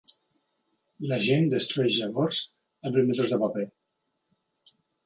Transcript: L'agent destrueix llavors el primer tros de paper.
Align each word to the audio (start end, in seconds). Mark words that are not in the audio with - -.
L'agent 1.11 1.45
destrueix 1.53 1.99
llavors 2.01 2.41
el 2.91 2.99
primer 2.99 3.21
tros 3.21 3.37
de 3.37 3.41
paper. 3.47 3.71